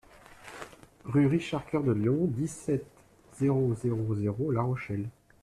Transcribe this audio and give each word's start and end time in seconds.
Rue 1.05 1.27
RICHARD 1.27 1.65
COEUR 1.69 1.83
DE 1.83 1.91
LION, 1.91 2.25
dix-sept, 2.25 2.87
zéro 3.39 3.75
zéro 3.75 4.15
zéro 4.15 4.51
La 4.51 4.63
Rochelle 4.63 5.07